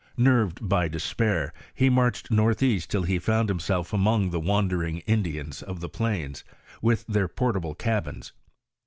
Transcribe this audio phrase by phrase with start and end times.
[0.17, 5.79] Nerved by despair, he marched northeast till he found himself among the wandering Indians of
[5.79, 6.43] the plains,
[6.81, 8.33] with their portable cabins.